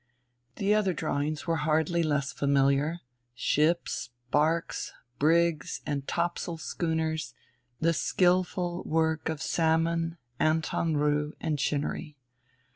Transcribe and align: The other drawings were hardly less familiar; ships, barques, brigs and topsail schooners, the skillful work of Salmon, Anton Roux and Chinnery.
The 0.55 0.73
other 0.73 0.93
drawings 0.93 1.45
were 1.45 1.57
hardly 1.57 2.01
less 2.01 2.33
familiar; 2.33 3.01
ships, 3.35 4.09
barques, 4.31 4.91
brigs 5.19 5.81
and 5.85 6.07
topsail 6.07 6.57
schooners, 6.57 7.35
the 7.79 7.93
skillful 7.93 8.81
work 8.83 9.29
of 9.29 9.43
Salmon, 9.43 10.17
Anton 10.39 10.97
Roux 10.97 11.35
and 11.39 11.59
Chinnery. 11.59 12.17